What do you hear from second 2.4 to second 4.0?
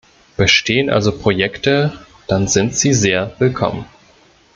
sind sie sehr willkommen.